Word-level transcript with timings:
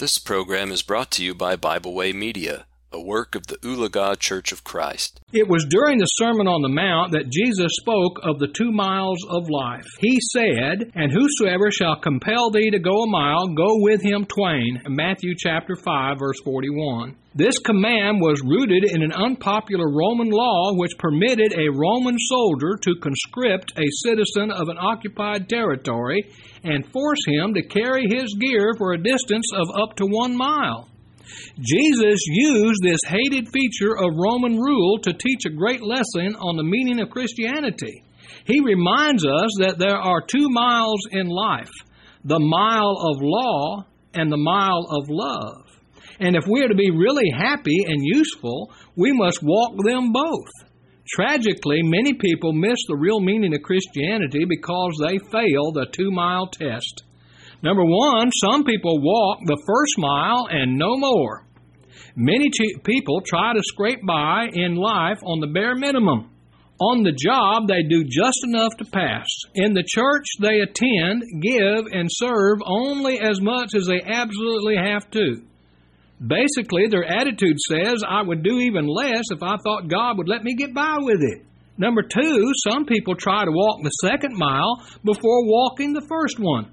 This 0.00 0.18
program 0.18 0.72
is 0.72 0.80
brought 0.80 1.10
to 1.10 1.22
you 1.22 1.34
by 1.34 1.56
Bible 1.56 1.92
Way 1.92 2.14
Media, 2.14 2.64
a 2.90 2.98
work 2.98 3.34
of 3.34 3.48
the 3.48 3.56
Ulaga 3.56 4.18
Church 4.18 4.50
of 4.50 4.64
Christ. 4.64 5.20
It 5.30 5.46
was 5.46 5.66
during 5.68 5.98
the 5.98 6.06
Sermon 6.06 6.48
on 6.48 6.62
the 6.62 6.70
Mount 6.70 7.12
that 7.12 7.28
Jesus 7.28 7.70
spoke 7.78 8.18
of 8.22 8.38
the 8.38 8.48
two 8.48 8.72
miles 8.72 9.18
of 9.28 9.50
life. 9.50 9.84
He 9.98 10.18
said, 10.32 10.90
And 10.94 11.12
whosoever 11.12 11.70
shall 11.70 12.00
compel 12.00 12.50
thee 12.50 12.70
to 12.70 12.78
go 12.78 13.02
a 13.02 13.10
mile, 13.10 13.48
go 13.48 13.76
with 13.84 14.00
him 14.00 14.24
twain. 14.24 14.80
Matthew 14.88 15.34
chapter 15.36 15.76
5, 15.76 16.18
verse 16.18 16.40
41. 16.44 17.16
This 17.34 17.60
command 17.60 18.20
was 18.20 18.42
rooted 18.44 18.90
in 18.90 19.02
an 19.02 19.12
unpopular 19.12 19.88
Roman 19.88 20.30
law 20.30 20.72
which 20.74 20.98
permitted 20.98 21.54
a 21.54 21.70
Roman 21.70 22.18
soldier 22.18 22.76
to 22.82 23.00
conscript 23.00 23.72
a 23.78 23.86
citizen 24.02 24.50
of 24.50 24.68
an 24.68 24.76
occupied 24.76 25.48
territory 25.48 26.28
and 26.64 26.90
force 26.90 27.20
him 27.28 27.54
to 27.54 27.62
carry 27.62 28.08
his 28.08 28.34
gear 28.34 28.74
for 28.76 28.92
a 28.92 29.02
distance 29.02 29.46
of 29.54 29.68
up 29.80 29.94
to 29.96 30.06
one 30.06 30.36
mile. 30.36 30.88
Jesus 31.60 32.18
used 32.26 32.82
this 32.82 33.00
hated 33.06 33.48
feature 33.52 33.96
of 33.96 34.16
Roman 34.16 34.56
rule 34.56 34.98
to 35.02 35.12
teach 35.12 35.44
a 35.46 35.54
great 35.54 35.82
lesson 35.82 36.34
on 36.34 36.56
the 36.56 36.64
meaning 36.64 37.00
of 37.00 37.10
Christianity. 37.10 38.02
He 38.44 38.58
reminds 38.58 39.24
us 39.24 39.50
that 39.60 39.78
there 39.78 39.98
are 39.98 40.20
two 40.20 40.48
miles 40.48 41.06
in 41.12 41.28
life 41.28 41.70
the 42.24 42.40
mile 42.40 42.96
of 42.98 43.22
law 43.22 43.84
and 44.14 44.32
the 44.32 44.36
mile 44.36 44.84
of 44.90 45.08
love. 45.08 45.79
And 46.20 46.36
if 46.36 46.46
we 46.46 46.62
are 46.62 46.68
to 46.68 46.74
be 46.74 46.90
really 46.90 47.30
happy 47.30 47.84
and 47.86 48.04
useful, 48.04 48.70
we 48.94 49.12
must 49.12 49.42
walk 49.42 49.72
them 49.84 50.12
both. 50.12 50.68
Tragically, 51.08 51.82
many 51.82 52.12
people 52.14 52.52
miss 52.52 52.78
the 52.86 52.96
real 52.96 53.20
meaning 53.20 53.54
of 53.54 53.62
Christianity 53.62 54.44
because 54.48 54.92
they 55.00 55.18
fail 55.32 55.72
the 55.72 55.86
two 55.90 56.10
mile 56.10 56.46
test. 56.46 57.02
Number 57.62 57.84
one, 57.84 58.30
some 58.32 58.64
people 58.64 59.00
walk 59.00 59.38
the 59.46 59.60
first 59.66 59.94
mile 59.98 60.46
and 60.50 60.78
no 60.78 60.96
more. 60.96 61.46
Many 62.14 62.50
people 62.84 63.22
try 63.22 63.54
to 63.54 63.62
scrape 63.62 64.04
by 64.06 64.48
in 64.52 64.76
life 64.76 65.18
on 65.24 65.40
the 65.40 65.46
bare 65.46 65.74
minimum. 65.74 66.30
On 66.80 67.02
the 67.02 67.12
job, 67.12 67.68
they 67.68 67.82
do 67.82 68.04
just 68.04 68.38
enough 68.44 68.76
to 68.78 68.84
pass. 68.84 69.26
In 69.54 69.74
the 69.74 69.84
church, 69.86 70.26
they 70.40 70.60
attend, 70.60 71.24
give, 71.42 71.86
and 71.92 72.08
serve 72.10 72.58
only 72.64 73.20
as 73.20 73.40
much 73.40 73.74
as 73.74 73.86
they 73.86 74.00
absolutely 74.06 74.76
have 74.76 75.10
to. 75.10 75.42
Basically, 76.24 76.86
their 76.88 77.04
attitude 77.04 77.56
says, 77.68 78.02
I 78.06 78.22
would 78.22 78.42
do 78.42 78.58
even 78.58 78.86
less 78.86 79.24
if 79.30 79.42
I 79.42 79.56
thought 79.64 79.88
God 79.88 80.18
would 80.18 80.28
let 80.28 80.44
me 80.44 80.54
get 80.54 80.74
by 80.74 80.98
with 81.00 81.22
it. 81.22 81.46
Number 81.78 82.02
two, 82.02 82.52
some 82.68 82.84
people 82.84 83.16
try 83.16 83.44
to 83.44 83.50
walk 83.50 83.82
the 83.82 83.90
second 84.06 84.36
mile 84.36 84.84
before 85.02 85.46
walking 85.46 85.94
the 85.94 86.06
first 86.06 86.38
one. 86.38 86.70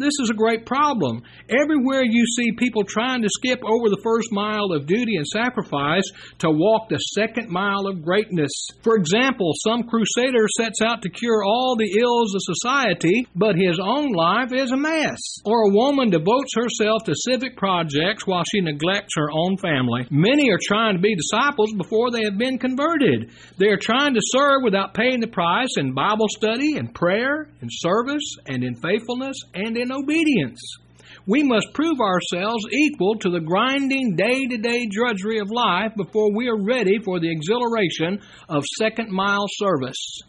This 0.00 0.16
is 0.18 0.30
a 0.30 0.34
great 0.34 0.64
problem. 0.64 1.20
Everywhere 1.50 2.00
you 2.02 2.24
see 2.24 2.56
people 2.56 2.84
trying 2.88 3.20
to 3.20 3.28
skip 3.28 3.60
over 3.62 3.92
the 3.92 4.00
first 4.02 4.32
mile 4.32 4.72
of 4.72 4.86
duty 4.86 5.16
and 5.16 5.26
sacrifice 5.26 6.08
to 6.38 6.48
walk 6.48 6.88
the 6.88 6.96
second 7.12 7.50
mile 7.50 7.86
of 7.86 8.02
greatness. 8.02 8.48
For 8.82 8.96
example, 8.96 9.52
some 9.60 9.82
crusader 9.84 10.48
sets 10.56 10.80
out 10.80 11.02
to 11.02 11.10
cure 11.10 11.44
all 11.44 11.76
the 11.76 12.00
ills 12.00 12.34
of 12.34 12.40
society, 12.48 13.28
but 13.36 13.60
his 13.60 13.76
own 13.78 14.08
life 14.16 14.54
is 14.56 14.72
a 14.72 14.76
mess. 14.80 15.20
Or 15.44 15.68
a 15.68 15.74
woman 15.74 16.08
devotes 16.08 16.56
herself 16.56 17.04
to 17.04 17.12
civic 17.28 17.58
projects 17.58 18.26
while 18.26 18.44
she 18.48 18.62
neglects 18.62 19.12
her 19.20 19.28
own 19.30 19.58
family. 19.58 20.08
Many 20.10 20.48
are 20.48 20.64
trying 20.64 20.96
to 20.96 21.02
be 21.02 21.14
disciples 21.14 21.74
before 21.76 22.10
they 22.10 22.24
have 22.24 22.38
been 22.38 22.56
converted. 22.56 23.36
They 23.58 23.68
are 23.68 23.76
trying 23.76 24.14
to 24.14 24.24
serve 24.32 24.64
without 24.64 24.94
paying 24.94 25.20
the 25.20 25.28
price 25.28 25.76
in 25.76 25.92
Bible 25.92 26.28
study 26.30 26.78
and 26.78 26.94
prayer 26.94 27.52
and 27.60 27.68
service 27.70 28.24
and 28.46 28.64
in 28.64 28.80
faithfulness 28.80 29.36
and 29.52 29.76
in 29.76 29.89
obedience. 29.92 30.60
We 31.26 31.42
must 31.42 31.74
prove 31.74 31.98
ourselves 32.00 32.64
equal 32.72 33.16
to 33.16 33.30
the 33.30 33.40
grinding 33.40 34.16
day 34.16 34.46
to 34.46 34.56
day 34.56 34.86
drudgery 34.90 35.38
of 35.38 35.50
life 35.50 35.92
before 35.96 36.34
we 36.34 36.48
are 36.48 36.60
ready 36.60 36.98
for 37.04 37.20
the 37.20 37.30
exhilaration 37.30 38.20
of 38.48 38.64
second 38.78 39.10
mile 39.10 39.46
service. 39.48 40.20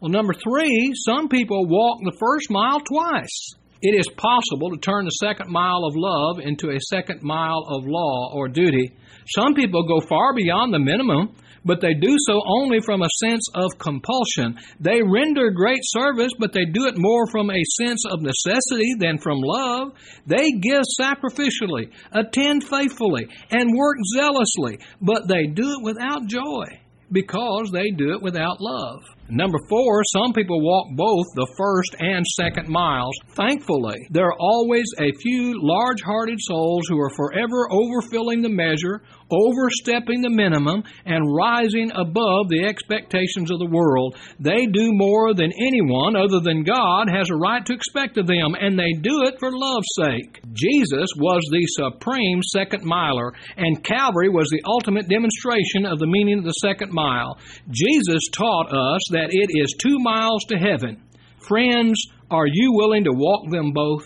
Well, 0.00 0.10
number 0.10 0.34
three, 0.34 0.92
some 1.06 1.28
people 1.28 1.66
walk 1.66 2.00
the 2.02 2.16
first 2.18 2.50
mile 2.50 2.80
twice. 2.80 3.54
It 3.80 3.98
is 3.98 4.08
possible 4.16 4.70
to 4.70 4.76
turn 4.78 5.04
the 5.04 5.10
second 5.10 5.50
mile 5.50 5.84
of 5.84 5.94
love 5.96 6.38
into 6.40 6.70
a 6.70 6.80
second 6.80 7.22
mile 7.22 7.64
of 7.68 7.84
law 7.86 8.32
or 8.34 8.48
duty. 8.48 8.92
Some 9.26 9.54
people 9.54 9.86
go 9.86 10.00
far 10.06 10.34
beyond 10.34 10.74
the 10.74 10.78
minimum 10.78 11.34
but 11.64 11.80
they 11.80 11.94
do 11.94 12.16
so 12.26 12.40
only 12.46 12.80
from 12.80 13.02
a 13.02 13.08
sense 13.24 13.46
of 13.54 13.78
compulsion. 13.78 14.58
They 14.80 15.02
render 15.02 15.50
great 15.50 15.82
service, 15.82 16.32
but 16.38 16.52
they 16.52 16.64
do 16.64 16.86
it 16.86 16.94
more 16.96 17.26
from 17.30 17.50
a 17.50 17.64
sense 17.82 18.04
of 18.10 18.20
necessity 18.20 18.94
than 18.98 19.18
from 19.18 19.40
love. 19.40 19.92
They 20.26 20.50
give 20.52 20.82
sacrificially, 21.00 21.90
attend 22.12 22.64
faithfully, 22.64 23.26
and 23.50 23.76
work 23.76 23.96
zealously, 24.14 24.78
but 25.00 25.28
they 25.28 25.46
do 25.46 25.78
it 25.78 25.82
without 25.82 26.26
joy 26.26 26.64
because 27.10 27.70
they 27.72 27.90
do 27.90 28.12
it 28.14 28.22
without 28.22 28.56
love. 28.60 29.02
Number 29.32 29.58
four, 29.66 30.02
some 30.12 30.34
people 30.34 30.60
walk 30.60 30.88
both 30.94 31.24
the 31.34 31.50
first 31.56 31.96
and 31.98 32.22
second 32.36 32.68
miles. 32.68 33.16
Thankfully, 33.34 33.96
there 34.10 34.26
are 34.26 34.36
always 34.38 34.84
a 35.00 35.10
few 35.22 35.56
large 35.56 36.02
hearted 36.04 36.38
souls 36.38 36.84
who 36.86 37.00
are 37.00 37.08
forever 37.16 37.66
overfilling 37.72 38.42
the 38.42 38.52
measure, 38.52 39.00
overstepping 39.32 40.20
the 40.20 40.28
minimum, 40.28 40.84
and 41.06 41.34
rising 41.34 41.90
above 41.96 42.52
the 42.52 42.60
expectations 42.68 43.50
of 43.50 43.58
the 43.58 43.72
world. 43.72 44.16
They 44.38 44.66
do 44.66 44.92
more 44.92 45.32
than 45.32 45.50
anyone 45.56 46.14
other 46.14 46.40
than 46.44 46.62
God 46.62 47.08
has 47.08 47.30
a 47.30 47.34
right 47.34 47.64
to 47.64 47.72
expect 47.72 48.18
of 48.18 48.26
them, 48.26 48.52
and 48.52 48.78
they 48.78 48.92
do 49.00 49.24
it 49.24 49.40
for 49.40 49.48
love's 49.50 49.88
sake. 49.96 50.44
Jesus 50.52 51.08
was 51.16 51.40
the 51.50 51.64
supreme 51.80 52.42
second 52.52 52.84
miler, 52.84 53.32
and 53.56 53.82
Calvary 53.82 54.28
was 54.28 54.50
the 54.50 54.60
ultimate 54.66 55.08
demonstration 55.08 55.86
of 55.86 55.98
the 55.98 56.06
meaning 56.06 56.40
of 56.40 56.44
the 56.44 56.60
second 56.60 56.92
mile. 56.92 57.38
Jesus 57.70 58.28
taught 58.30 58.68
us 58.68 59.00
that 59.22 59.30
it 59.30 59.50
is 59.56 59.74
two 59.78 59.98
miles 60.00 60.44
to 60.48 60.56
heaven. 60.56 61.00
Friends, 61.38 62.06
are 62.30 62.46
you 62.46 62.72
willing 62.72 63.04
to 63.04 63.12
walk 63.12 63.50
them 63.50 63.72
both? 63.72 64.04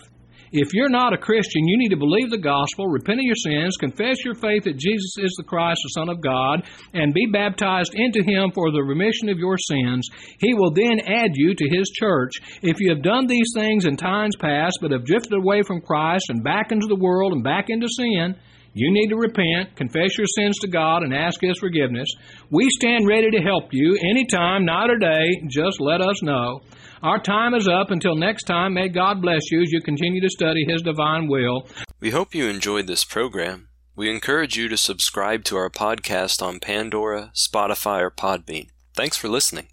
If 0.51 0.73
you're 0.73 0.89
not 0.89 1.13
a 1.13 1.17
Christian, 1.17 1.67
you 1.67 1.77
need 1.77 1.89
to 1.89 1.97
believe 1.97 2.29
the 2.29 2.37
gospel, 2.37 2.87
repent 2.87 3.19
of 3.19 3.25
your 3.25 3.35
sins, 3.35 3.75
confess 3.75 4.23
your 4.23 4.35
faith 4.35 4.63
that 4.63 4.77
Jesus 4.77 5.17
is 5.17 5.33
the 5.35 5.43
Christ, 5.43 5.81
the 5.83 5.89
Son 5.89 6.07
of 6.07 6.21
God, 6.21 6.63
and 6.93 7.13
be 7.13 7.25
baptized 7.25 7.93
into 7.95 8.23
Him 8.23 8.51
for 8.53 8.71
the 8.71 8.81
remission 8.81 9.27
of 9.27 9.39
your 9.39 9.57
sins. 9.57 10.07
He 10.39 10.53
will 10.53 10.71
then 10.71 11.01
add 11.05 11.31
you 11.33 11.53
to 11.53 11.69
His 11.69 11.89
church. 11.89 12.33
If 12.61 12.79
you 12.79 12.91
have 12.91 13.03
done 13.03 13.27
these 13.27 13.51
things 13.53 13.85
in 13.85 13.97
times 13.97 14.35
past, 14.39 14.77
but 14.81 14.91
have 14.91 15.03
drifted 15.03 15.33
away 15.33 15.63
from 15.63 15.81
Christ 15.81 16.25
and 16.29 16.43
back 16.43 16.71
into 16.71 16.87
the 16.87 16.95
world 16.95 17.33
and 17.33 17.43
back 17.43 17.65
into 17.69 17.89
sin, 17.89 18.35
you 18.77 18.91
need 18.91 19.07
to 19.09 19.15
repent, 19.15 19.75
confess 19.75 20.17
your 20.17 20.27
sins 20.27 20.59
to 20.59 20.67
God, 20.67 21.01
and 21.01 21.13
ask 21.13 21.41
His 21.41 21.57
forgiveness. 21.59 22.07
We 22.51 22.69
stand 22.69 23.07
ready 23.07 23.31
to 23.31 23.41
help 23.41 23.69
you 23.71 23.97
anytime, 24.01 24.65
night 24.65 24.91
or 24.91 24.99
day. 24.99 25.41
Just 25.47 25.81
let 25.81 25.99
us 25.99 26.21
know. 26.21 26.61
Our 27.01 27.19
time 27.19 27.55
is 27.55 27.67
up. 27.67 27.89
Until 27.89 28.15
next 28.15 28.43
time, 28.43 28.75
may 28.75 28.87
God 28.89 29.19
bless 29.19 29.51
you 29.51 29.63
as 29.63 29.71
you 29.71 29.81
continue 29.81 30.21
to 30.21 30.29
study 30.29 30.63
His 30.67 30.83
divine 30.83 31.27
will. 31.27 31.67
We 31.99 32.11
hope 32.11 32.35
you 32.35 32.47
enjoyed 32.47 32.85
this 32.85 33.03
program. 33.03 33.69
We 33.95 34.11
encourage 34.11 34.55
you 34.55 34.67
to 34.69 34.77
subscribe 34.77 35.43
to 35.45 35.57
our 35.57 35.71
podcast 35.71 36.43
on 36.45 36.59
Pandora, 36.59 37.31
Spotify, 37.33 38.01
or 38.01 38.11
Podbean. 38.11 38.67
Thanks 38.93 39.17
for 39.17 39.27
listening. 39.27 39.65